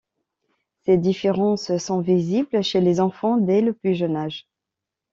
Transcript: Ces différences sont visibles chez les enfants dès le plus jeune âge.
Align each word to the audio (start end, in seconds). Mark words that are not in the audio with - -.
Ces 0.83 0.97
différences 0.97 1.77
sont 1.77 1.99
visibles 2.01 2.63
chez 2.63 2.81
les 2.81 2.99
enfants 2.99 3.37
dès 3.37 3.61
le 3.61 3.71
plus 3.71 3.93
jeune 3.93 4.15
âge. 4.15 4.47